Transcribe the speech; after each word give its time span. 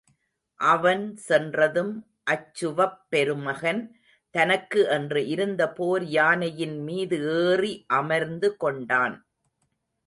அவன் 0.59 1.03
சென்றதும் 1.27 1.91
அச்சுவப் 2.31 2.97
பெருமகன் 3.09 3.83
தனக்கு 4.35 4.87
என்று 4.87 5.27
இருந்த 5.27 5.69
போர் 5.71 6.05
யானையின் 6.09 6.77
மீது 6.83 7.19
ஏறி 7.39 7.73
அமர்ந்து 7.93 8.57
கொண்டான். 8.57 9.17